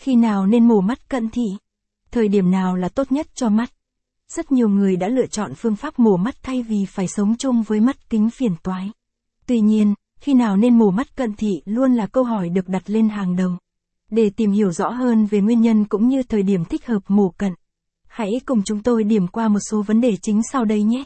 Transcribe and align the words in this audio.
Khi 0.00 0.16
nào 0.16 0.46
nên 0.46 0.68
mổ 0.68 0.80
mắt 0.80 1.08
cận 1.08 1.28
thị? 1.28 1.46
Thời 2.10 2.28
điểm 2.28 2.50
nào 2.50 2.76
là 2.76 2.88
tốt 2.88 3.12
nhất 3.12 3.26
cho 3.34 3.48
mắt? 3.48 3.72
Rất 4.28 4.52
nhiều 4.52 4.68
người 4.68 4.96
đã 4.96 5.08
lựa 5.08 5.26
chọn 5.26 5.54
phương 5.54 5.76
pháp 5.76 5.98
mổ 5.98 6.16
mắt 6.16 6.34
thay 6.42 6.62
vì 6.62 6.84
phải 6.84 7.08
sống 7.08 7.36
chung 7.36 7.62
với 7.62 7.80
mắt 7.80 8.10
kính 8.10 8.30
phiền 8.30 8.56
toái. 8.62 8.90
Tuy 9.46 9.60
nhiên, 9.60 9.94
khi 10.20 10.34
nào 10.34 10.56
nên 10.56 10.78
mổ 10.78 10.90
mắt 10.90 11.16
cận 11.16 11.32
thị 11.32 11.50
luôn 11.64 11.94
là 11.94 12.06
câu 12.06 12.24
hỏi 12.24 12.48
được 12.48 12.68
đặt 12.68 12.90
lên 12.90 13.08
hàng 13.08 13.36
đầu. 13.36 13.50
Để 14.10 14.30
tìm 14.30 14.52
hiểu 14.52 14.72
rõ 14.72 14.90
hơn 14.90 15.26
về 15.26 15.40
nguyên 15.40 15.60
nhân 15.60 15.84
cũng 15.84 16.08
như 16.08 16.22
thời 16.22 16.42
điểm 16.42 16.64
thích 16.64 16.86
hợp 16.86 17.02
mổ 17.08 17.28
cận, 17.28 17.52
hãy 18.08 18.30
cùng 18.46 18.62
chúng 18.64 18.82
tôi 18.82 19.04
điểm 19.04 19.26
qua 19.26 19.48
một 19.48 19.60
số 19.70 19.82
vấn 19.82 20.00
đề 20.00 20.16
chính 20.22 20.40
sau 20.52 20.64
đây 20.64 20.82
nhé. 20.82 21.04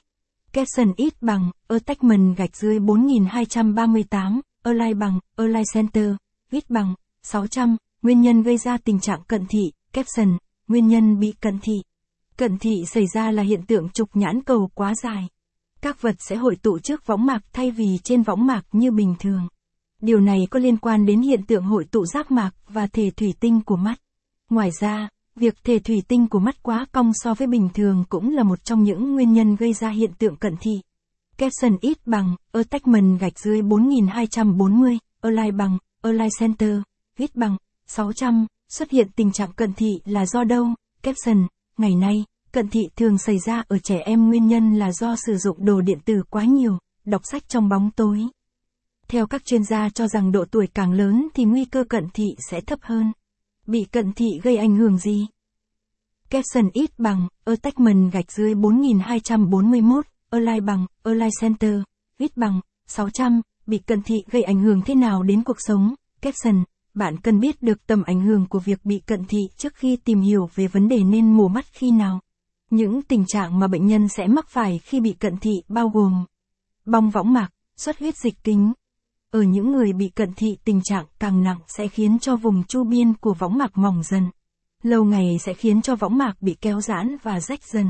Capson 0.52 0.92
ít 0.96 1.22
bằng, 1.22 1.50
attachment 1.68 2.36
gạch 2.36 2.56
dưới 2.56 2.78
4238, 2.78 4.40
align 4.62 4.98
bằng, 4.98 5.20
align 5.36 5.62
center, 5.74 6.14
ít 6.50 6.70
bằng, 6.70 6.94
600, 7.22 7.76
nguyên 8.04 8.20
nhân 8.20 8.42
gây 8.42 8.58
ra 8.58 8.78
tình 8.78 9.00
trạng 9.00 9.22
cận 9.28 9.46
thị, 9.48 9.72
caption, 9.92 10.38
nguyên 10.68 10.88
nhân 10.88 11.18
bị 11.18 11.32
cận 11.40 11.58
thị. 11.62 11.82
Cận 12.36 12.58
thị 12.58 12.84
xảy 12.86 13.04
ra 13.14 13.30
là 13.30 13.42
hiện 13.42 13.62
tượng 13.66 13.88
trục 13.88 14.16
nhãn 14.16 14.42
cầu 14.42 14.70
quá 14.74 14.94
dài. 15.02 15.28
Các 15.80 16.02
vật 16.02 16.16
sẽ 16.18 16.36
hội 16.36 16.56
tụ 16.62 16.78
trước 16.78 17.06
võng 17.06 17.26
mạc 17.26 17.40
thay 17.52 17.70
vì 17.70 17.98
trên 18.04 18.22
võng 18.22 18.46
mạc 18.46 18.62
như 18.72 18.90
bình 18.90 19.14
thường. 19.18 19.48
Điều 20.00 20.20
này 20.20 20.38
có 20.50 20.58
liên 20.58 20.76
quan 20.76 21.06
đến 21.06 21.20
hiện 21.20 21.42
tượng 21.42 21.64
hội 21.64 21.84
tụ 21.84 22.06
giác 22.06 22.30
mạc 22.30 22.50
và 22.68 22.86
thể 22.86 23.10
thủy 23.10 23.34
tinh 23.40 23.60
của 23.66 23.76
mắt. 23.76 24.00
Ngoài 24.50 24.70
ra, 24.80 25.08
việc 25.36 25.54
thể 25.64 25.78
thủy 25.78 26.02
tinh 26.08 26.28
của 26.28 26.38
mắt 26.38 26.62
quá 26.62 26.86
cong 26.92 27.12
so 27.14 27.34
với 27.34 27.46
bình 27.46 27.68
thường 27.74 28.04
cũng 28.08 28.30
là 28.30 28.42
một 28.42 28.64
trong 28.64 28.82
những 28.82 29.14
nguyên 29.14 29.32
nhân 29.32 29.56
gây 29.56 29.72
ra 29.72 29.90
hiện 29.90 30.10
tượng 30.18 30.36
cận 30.36 30.54
thị. 30.60 30.72
Capson 31.38 31.76
ít 31.80 32.06
bằng, 32.06 32.36
attachment 32.52 33.20
gạch 33.20 33.38
dưới 33.38 33.62
4240, 33.62 34.98
align 35.20 35.56
bằng, 35.56 35.78
align 36.02 36.28
center, 36.40 36.78
ít 37.18 37.36
bằng, 37.36 37.56
600, 37.86 38.46
xuất 38.68 38.90
hiện 38.90 39.08
tình 39.16 39.32
trạng 39.32 39.52
cận 39.52 39.72
thị 39.72 40.00
là 40.04 40.26
do 40.26 40.44
đâu? 40.44 40.66
Capson, 41.02 41.46
ngày 41.78 41.94
nay, 41.94 42.24
cận 42.52 42.68
thị 42.68 42.80
thường 42.96 43.18
xảy 43.18 43.38
ra 43.38 43.62
ở 43.68 43.78
trẻ 43.78 43.98
em 43.98 44.28
nguyên 44.28 44.46
nhân 44.46 44.74
là 44.74 44.92
do 44.92 45.16
sử 45.26 45.36
dụng 45.36 45.64
đồ 45.64 45.80
điện 45.80 45.98
tử 46.04 46.22
quá 46.30 46.44
nhiều, 46.44 46.78
đọc 47.04 47.22
sách 47.24 47.48
trong 47.48 47.68
bóng 47.68 47.90
tối. 47.96 48.26
Theo 49.08 49.26
các 49.26 49.44
chuyên 49.44 49.64
gia 49.64 49.88
cho 49.88 50.08
rằng 50.08 50.32
độ 50.32 50.44
tuổi 50.50 50.66
càng 50.74 50.92
lớn 50.92 51.28
thì 51.34 51.44
nguy 51.44 51.64
cơ 51.64 51.84
cận 51.88 52.08
thị 52.14 52.24
sẽ 52.50 52.60
thấp 52.60 52.78
hơn. 52.82 53.12
Bị 53.66 53.84
cận 53.84 54.12
thị 54.12 54.26
gây 54.42 54.56
ảnh 54.56 54.76
hưởng 54.76 54.98
gì? 54.98 55.26
Capson 56.30 56.70
ít 56.72 56.98
bằng, 56.98 57.28
attachment 57.44 58.12
gạch 58.12 58.32
dưới 58.32 58.54
4241, 58.54 60.06
align 60.30 60.66
bằng, 60.66 60.86
align 61.02 61.30
center, 61.40 61.80
ít 62.18 62.36
bằng, 62.36 62.60
600, 62.86 63.40
bị 63.66 63.78
cận 63.78 64.02
thị 64.02 64.24
gây 64.30 64.42
ảnh 64.42 64.60
hưởng 64.60 64.82
thế 64.86 64.94
nào 64.94 65.22
đến 65.22 65.42
cuộc 65.42 65.56
sống? 65.58 65.94
Capson, 66.20 66.64
bạn 66.94 67.16
cần 67.20 67.40
biết 67.40 67.62
được 67.62 67.86
tầm 67.86 68.02
ảnh 68.02 68.20
hưởng 68.20 68.46
của 68.46 68.58
việc 68.58 68.84
bị 68.84 68.98
cận 68.98 69.24
thị 69.24 69.38
trước 69.56 69.74
khi 69.74 69.96
tìm 69.96 70.20
hiểu 70.20 70.48
về 70.54 70.66
vấn 70.66 70.88
đề 70.88 70.98
nên 71.04 71.32
mổ 71.32 71.48
mắt 71.48 71.64
khi 71.72 71.90
nào. 71.90 72.20
Những 72.70 73.02
tình 73.02 73.24
trạng 73.26 73.58
mà 73.58 73.66
bệnh 73.66 73.86
nhân 73.86 74.08
sẽ 74.08 74.26
mắc 74.26 74.48
phải 74.48 74.78
khi 74.78 75.00
bị 75.00 75.12
cận 75.12 75.36
thị 75.36 75.52
bao 75.68 75.88
gồm 75.88 76.24
bong 76.86 77.10
võng 77.10 77.32
mạc, 77.32 77.48
xuất 77.76 77.98
huyết 77.98 78.16
dịch 78.16 78.34
kính. 78.44 78.72
Ở 79.30 79.42
những 79.42 79.72
người 79.72 79.92
bị 79.92 80.08
cận 80.08 80.32
thị 80.36 80.46
tình 80.64 80.80
trạng 80.84 81.06
càng 81.18 81.42
nặng 81.42 81.58
sẽ 81.68 81.88
khiến 81.88 82.18
cho 82.18 82.36
vùng 82.36 82.64
chu 82.64 82.84
biên 82.84 83.14
của 83.14 83.34
võng 83.34 83.58
mạc 83.58 83.78
mỏng 83.78 84.02
dần. 84.02 84.30
Lâu 84.82 85.04
ngày 85.04 85.38
sẽ 85.40 85.54
khiến 85.54 85.82
cho 85.82 85.96
võng 85.96 86.18
mạc 86.18 86.42
bị 86.42 86.56
kéo 86.60 86.80
giãn 86.80 87.16
và 87.22 87.40
rách 87.40 87.62
dần. 87.62 87.86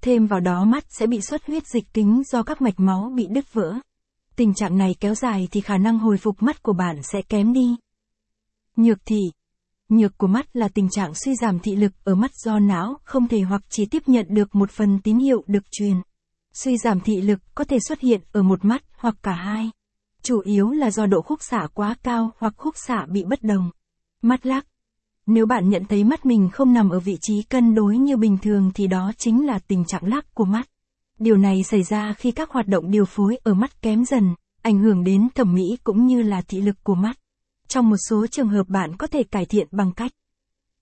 Thêm 0.00 0.26
vào 0.26 0.40
đó 0.40 0.64
mắt 0.64 0.84
sẽ 0.88 1.06
bị 1.06 1.20
xuất 1.20 1.46
huyết 1.46 1.66
dịch 1.66 1.84
kính 1.92 2.22
do 2.26 2.42
các 2.42 2.62
mạch 2.62 2.80
máu 2.80 3.12
bị 3.14 3.26
đứt 3.30 3.52
vỡ. 3.52 3.74
Tình 4.36 4.54
trạng 4.54 4.78
này 4.78 4.94
kéo 5.00 5.14
dài 5.14 5.48
thì 5.50 5.60
khả 5.60 5.76
năng 5.76 5.98
hồi 5.98 6.16
phục 6.16 6.42
mắt 6.42 6.62
của 6.62 6.72
bạn 6.72 7.02
sẽ 7.02 7.22
kém 7.22 7.52
đi. 7.52 7.76
Nhược 8.76 8.98
thị 9.06 9.20
Nhược 9.88 10.18
của 10.18 10.26
mắt 10.26 10.56
là 10.56 10.68
tình 10.68 10.88
trạng 10.88 11.14
suy 11.14 11.34
giảm 11.34 11.58
thị 11.58 11.76
lực 11.76 11.92
ở 12.04 12.14
mắt 12.14 12.30
do 12.34 12.58
não 12.58 12.96
không 13.04 13.28
thể 13.28 13.40
hoặc 13.40 13.62
chỉ 13.68 13.86
tiếp 13.86 14.02
nhận 14.06 14.26
được 14.28 14.54
một 14.54 14.70
phần 14.70 15.00
tín 15.04 15.18
hiệu 15.18 15.44
được 15.46 15.64
truyền. 15.70 15.96
Suy 16.52 16.78
giảm 16.78 17.00
thị 17.00 17.20
lực 17.20 17.38
có 17.54 17.64
thể 17.64 17.78
xuất 17.88 18.00
hiện 18.00 18.20
ở 18.32 18.42
một 18.42 18.64
mắt 18.64 18.82
hoặc 18.96 19.14
cả 19.22 19.32
hai. 19.32 19.70
Chủ 20.22 20.40
yếu 20.40 20.70
là 20.70 20.90
do 20.90 21.06
độ 21.06 21.22
khúc 21.22 21.42
xạ 21.42 21.66
quá 21.74 21.94
cao 22.02 22.30
hoặc 22.38 22.54
khúc 22.56 22.74
xạ 22.86 23.06
bị 23.08 23.24
bất 23.24 23.42
đồng. 23.42 23.70
Mắt 24.22 24.46
lắc. 24.46 24.66
Nếu 25.26 25.46
bạn 25.46 25.68
nhận 25.68 25.84
thấy 25.84 26.04
mắt 26.04 26.26
mình 26.26 26.48
không 26.52 26.72
nằm 26.72 26.90
ở 26.90 27.00
vị 27.00 27.18
trí 27.20 27.42
cân 27.42 27.74
đối 27.74 27.98
như 27.98 28.16
bình 28.16 28.38
thường 28.42 28.70
thì 28.74 28.86
đó 28.86 29.12
chính 29.18 29.46
là 29.46 29.58
tình 29.58 29.84
trạng 29.84 30.04
lắc 30.04 30.34
của 30.34 30.44
mắt. 30.44 30.68
Điều 31.18 31.36
này 31.36 31.62
xảy 31.62 31.82
ra 31.82 32.14
khi 32.18 32.30
các 32.30 32.50
hoạt 32.50 32.68
động 32.68 32.90
điều 32.90 33.04
phối 33.04 33.38
ở 33.44 33.54
mắt 33.54 33.82
kém 33.82 34.04
dần, 34.04 34.34
ảnh 34.62 34.78
hưởng 34.78 35.04
đến 35.04 35.28
thẩm 35.34 35.54
mỹ 35.54 35.76
cũng 35.84 36.06
như 36.06 36.22
là 36.22 36.42
thị 36.48 36.60
lực 36.60 36.76
của 36.82 36.94
mắt. 36.94 37.18
Trong 37.68 37.90
một 37.90 37.96
số 38.08 38.26
trường 38.26 38.48
hợp 38.48 38.68
bạn 38.68 38.96
có 38.96 39.06
thể 39.06 39.22
cải 39.22 39.46
thiện 39.46 39.68
bằng 39.70 39.92
cách 39.92 40.12